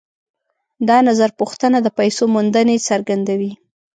دا 0.87 0.97
نظرپوښتنه 1.09 1.77
د 1.81 1.87
پیسو 1.97 2.23
موندنې 2.33 2.77
څرګندوي 2.89 3.51